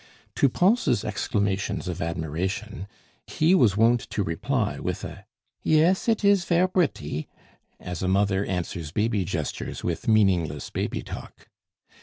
To 0.37 0.49
Pons' 0.49 1.03
exclamations 1.05 1.87
of 1.87 2.01
admiration, 2.01 2.87
he 3.27 3.53
was 3.53 3.77
wont 3.77 4.09
to 4.09 4.23
reply 4.23 4.79
with 4.79 5.03
a 5.03 5.27
"Yes, 5.61 6.09
it 6.09 6.25
is 6.25 6.43
ver' 6.43 6.67
bretty," 6.67 7.27
as 7.79 8.01
a 8.01 8.07
mother 8.07 8.43
answers 8.43 8.91
baby 8.91 9.23
gestures 9.25 9.83
with 9.83 10.07
meaningless 10.07 10.71
baby 10.71 11.03
talk. 11.03 11.49